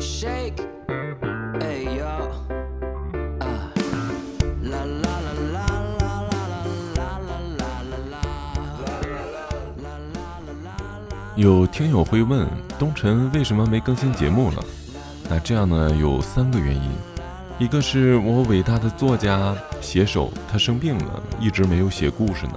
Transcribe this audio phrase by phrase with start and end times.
[0.00, 0.60] shake.
[1.60, 2.06] Hey yo.
[3.40, 3.44] Uh.
[4.62, 5.66] La la la la
[5.98, 6.42] la la
[6.96, 8.22] la la la la la.
[11.36, 12.46] 有听友会问
[12.78, 14.64] 东辰为什么没更新节目了？
[15.28, 16.90] 那这样呢，有三个原因，
[17.58, 22.54] 一个是我伟大的作家写手他生病了，一直没有写故事呢。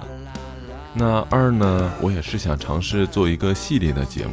[0.94, 4.32] 那二呢，我也是想尝试做一个系列的节目。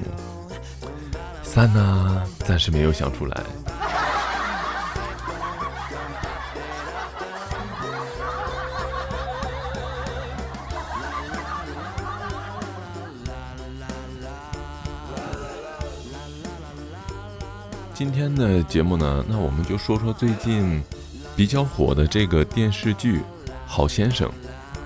[1.53, 3.43] 三呢，暂时没有想出来。
[17.93, 20.81] 今天的节目呢，那我们就说说最近
[21.35, 23.17] 比较火的这个电视剧
[23.65, 24.25] 《好先生》，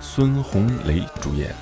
[0.01, 1.55] 孙红雷主演。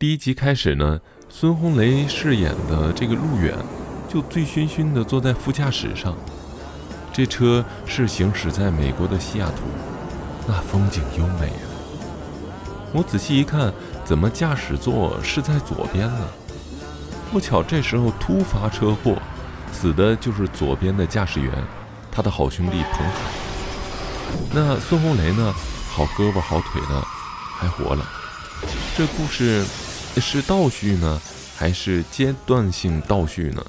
[0.00, 0.98] 第一集开始呢，
[1.28, 3.54] 孙红雷饰演的这个陆远
[4.08, 6.16] 就醉醺醺地坐在副驾驶上。
[7.12, 9.64] 这车是行驶在美国的西雅图，
[10.48, 11.68] 那风景优美啊！
[12.94, 13.70] 我仔细一看，
[14.02, 16.26] 怎么驾驶座是在左边呢？
[17.30, 19.20] 不巧这时候突发车祸，
[19.70, 21.52] 死的就是左边的驾驶员，
[22.10, 23.20] 他的好兄弟彭海。
[24.50, 25.54] 那孙红雷呢？
[25.90, 27.02] 好胳膊好腿的，
[27.58, 28.02] 还活了。
[28.96, 29.64] 这故事
[30.18, 31.20] 是倒叙呢，
[31.56, 33.62] 还是阶段性倒叙呢？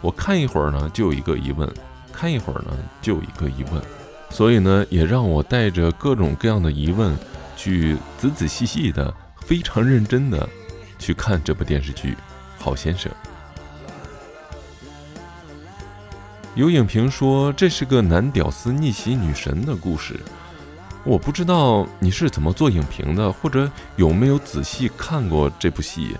[0.00, 1.68] 我看一会儿呢，就有一个疑问；
[2.12, 3.82] 看一会儿呢，就有一个疑问。
[4.30, 7.16] 所以呢，也让我带着各种各样的疑问，
[7.56, 10.48] 去仔仔细细的、非常认真的
[10.98, 12.12] 去看这部电视剧
[12.58, 13.10] 《好先生》。
[16.54, 20.18] 有影评说这是个男屌丝逆袭女神的故事。
[21.08, 26.14] 我不知道你是怎么做影评的，或者有没有仔细看过这部戏。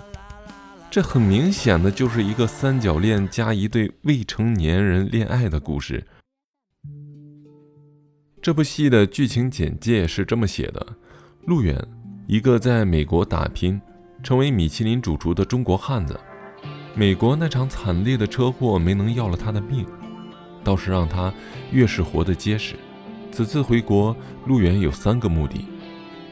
[0.89, 6.03] 这很明显的就是一个三角恋加一对未成年人恋爱的故事。
[8.41, 10.83] 这部戏的剧情简介是这么写的：
[11.45, 11.79] 陆远，
[12.25, 13.79] 一个在美国打拼，
[14.23, 16.19] 成为米其林主厨的中国汉子。
[16.95, 19.85] 美国那场惨烈的车祸没能要了他的命，
[20.63, 21.31] 倒是让他
[21.71, 22.73] 越是活得结实。
[23.31, 25.65] 此次回国，陆远有三个目的：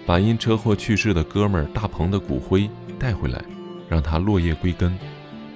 [0.05, 2.69] 把因车祸去世的哥们儿大鹏的骨灰
[2.99, 3.41] 带回来，
[3.87, 4.91] 让他落叶归根；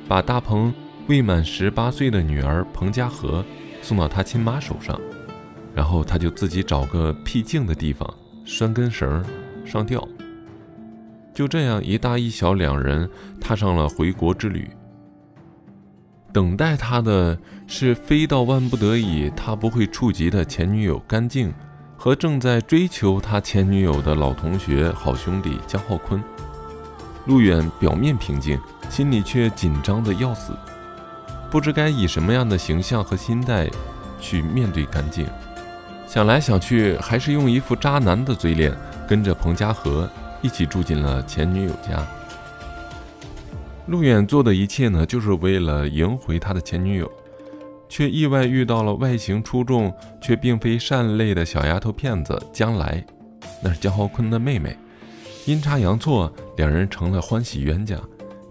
[0.07, 0.73] 把大鹏
[1.07, 3.43] 未满十八岁的女儿彭佳禾
[3.81, 4.99] 送到他亲妈手上，
[5.73, 8.07] 然后他就自己找个僻静的地方
[8.45, 9.23] 拴根绳
[9.65, 10.07] 上吊。
[11.33, 13.09] 就这样，一大一小两人
[13.39, 14.69] 踏上了回国之旅。
[16.33, 17.37] 等待他的
[17.67, 21.53] 是非到万不得已他不会触及的前女友甘静，
[21.97, 26.23] 和正在追求他前女友的老同学好兄弟江浩坤。
[27.25, 28.59] 陆远表面平静，
[28.89, 30.53] 心里却紧张的要死，
[31.51, 33.69] 不知该以什么样的形象和心态
[34.19, 35.27] 去面对甘静。
[36.07, 38.75] 想来想去，还是用一副渣男的嘴脸，
[39.07, 40.09] 跟着彭佳禾
[40.41, 42.05] 一起住进了前女友家。
[43.87, 47.11] 陆远做的一切呢，就是为了赢回他的前女友，
[47.89, 53.03] 却意外遇到了外形出众却并非善类的小丫头片子江来，
[53.61, 54.77] 那是江浩坤的妹妹。
[55.45, 57.99] 阴差阳错，两人成了欢喜冤家，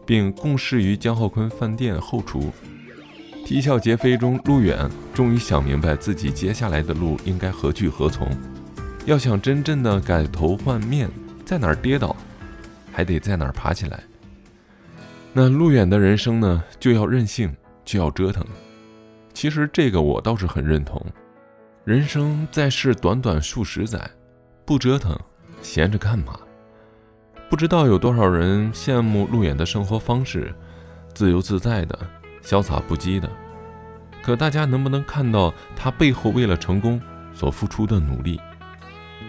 [0.05, 2.51] 并共事于江浩坤饭店后厨。
[3.47, 8.29] 啼笑皆非中，陆远终于想明白自己接下来的路应该何去何从。
[9.07, 11.09] 要想真正的改头换面，
[11.45, 12.15] 在哪儿跌倒，
[12.93, 14.01] 还得在哪儿爬起来。
[15.33, 17.55] 那陆远的人生呢，就要任性，
[17.85, 18.45] 就要折腾。
[19.33, 21.05] 其实这个我倒是很认同。
[21.85, 24.11] 人生在世短短数十载，
[24.65, 25.17] 不折腾，
[25.63, 26.39] 闲着干嘛？
[27.49, 30.55] 不知道有多少人羡慕陆远的生活方式，
[31.15, 31.99] 自由自在的，
[32.43, 33.31] 潇洒不羁的。
[34.23, 37.01] 可大家能不能看到他背后为了成功
[37.33, 38.41] 所付出的努力？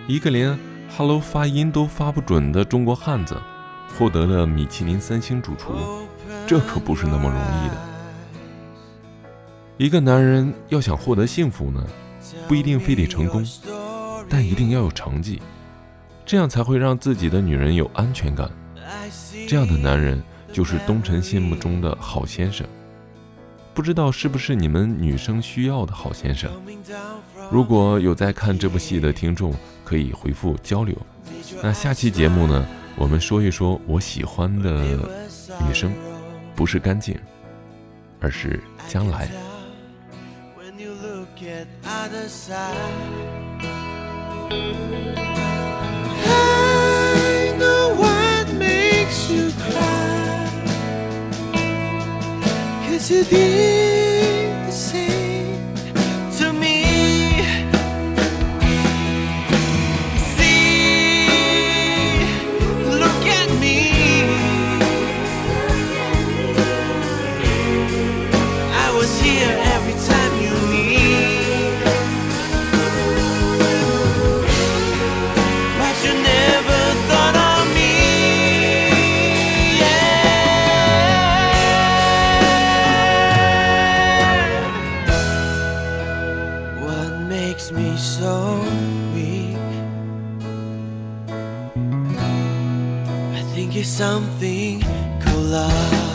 [0.08, 0.58] 一个连
[0.90, 3.38] “hello” 发音都发不准的中国汉子。
[3.98, 5.74] 获得了米其林三星主厨，
[6.48, 7.78] 这可不是那么容易的。
[9.78, 11.84] 一个男人要想获得幸福呢，
[12.48, 13.44] 不一定非得成功，
[14.30, 15.42] 但一定要有成绩，
[16.26, 18.50] 这样才会让自己的女人有安全感。
[19.48, 20.22] 这样的男人
[20.54, 22.66] 就是东辰心目中的好先生。
[23.74, 26.52] 不知道是不是你们女生需要的好先生？
[27.50, 29.54] 如果有在看这部戏的听众，
[29.84, 30.96] 可以回复交流。
[31.64, 32.68] 那下期节目呢？
[32.96, 34.84] 我们说一说我喜欢的
[35.68, 35.92] 女生，
[36.56, 37.18] 不是干净，
[38.20, 39.30] 而是将来。
[53.10, 55.21] You didn't see
[69.02, 71.74] Was here every time you need.
[75.80, 77.94] But you never thought of me.
[79.82, 80.22] Yeah.
[86.86, 88.34] What makes me so
[89.16, 89.58] weak?
[93.34, 94.82] I think it's something
[95.24, 96.11] called love.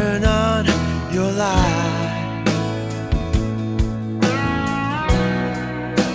[0.00, 0.64] Turn on
[1.12, 2.44] your light.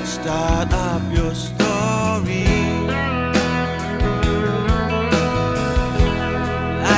[0.03, 2.47] Start up your story.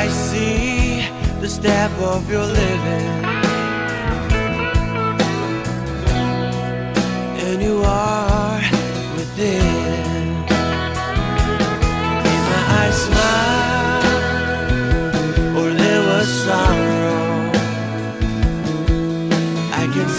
[0.02, 1.04] I see
[1.42, 3.27] the step of your living.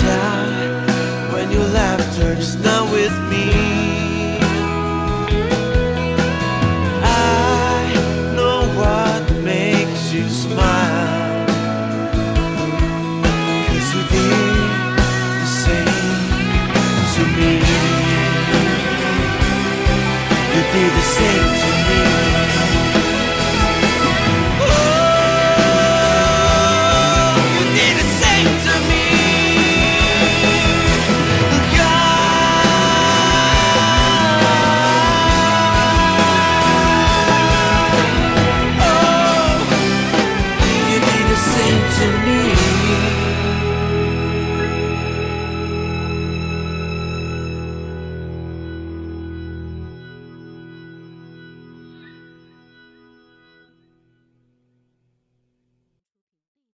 [0.09, 3.88] cloud when your laughter is not with me.